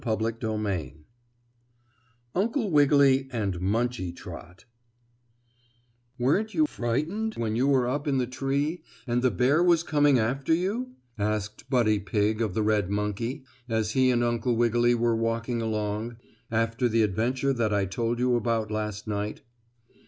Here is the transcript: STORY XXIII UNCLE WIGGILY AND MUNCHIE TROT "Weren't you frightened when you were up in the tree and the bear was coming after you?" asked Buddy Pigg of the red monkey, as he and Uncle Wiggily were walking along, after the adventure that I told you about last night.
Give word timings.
STORY 0.03 0.33
XXIII 0.41 0.95
UNCLE 2.33 2.71
WIGGILY 2.71 3.27
AND 3.31 3.61
MUNCHIE 3.61 4.11
TROT 4.13 4.65
"Weren't 6.17 6.55
you 6.55 6.65
frightened 6.65 7.35
when 7.35 7.55
you 7.55 7.67
were 7.67 7.87
up 7.87 8.07
in 8.07 8.17
the 8.17 8.25
tree 8.25 8.81
and 9.05 9.21
the 9.21 9.29
bear 9.29 9.61
was 9.61 9.83
coming 9.83 10.17
after 10.17 10.55
you?" 10.55 10.95
asked 11.19 11.69
Buddy 11.69 11.99
Pigg 11.99 12.41
of 12.41 12.55
the 12.55 12.63
red 12.63 12.89
monkey, 12.89 13.45
as 13.69 13.91
he 13.91 14.09
and 14.09 14.23
Uncle 14.23 14.55
Wiggily 14.55 14.95
were 14.95 15.15
walking 15.15 15.61
along, 15.61 16.17
after 16.49 16.89
the 16.89 17.03
adventure 17.03 17.53
that 17.53 17.71
I 17.71 17.85
told 17.85 18.17
you 18.17 18.35
about 18.35 18.71
last 18.71 19.07
night. 19.07 19.41